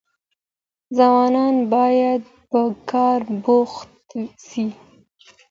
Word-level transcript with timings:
ځوانان 0.97 1.55
بايد 1.73 2.21
په 2.51 2.61
کار 2.91 3.19
بوخت 3.43 3.91
سي. 4.47 4.65